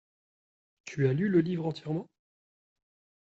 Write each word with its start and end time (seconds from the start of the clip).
Tu 0.85 1.07
as 1.07 1.13
lu 1.13 1.29
le 1.29 1.41
livre 1.41 1.67
entièrement? 1.67 2.09